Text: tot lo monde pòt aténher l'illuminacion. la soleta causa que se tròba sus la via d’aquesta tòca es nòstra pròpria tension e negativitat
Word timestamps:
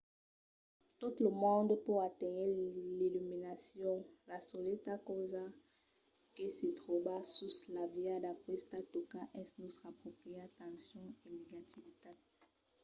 tot 0.99 1.15
lo 1.23 1.31
monde 1.43 1.73
pòt 1.85 2.01
aténher 2.09 2.49
l'illuminacion. 2.97 3.95
la 4.29 4.39
soleta 4.51 4.93
causa 5.07 5.43
que 6.35 6.45
se 6.57 6.67
tròba 6.79 7.15
sus 7.35 7.55
la 7.75 7.85
via 7.95 8.15
d’aquesta 8.23 8.77
tòca 8.93 9.21
es 9.41 9.49
nòstra 9.61 9.89
pròpria 10.01 10.45
tension 10.61 11.05
e 11.25 11.27
negativitat 11.37 12.17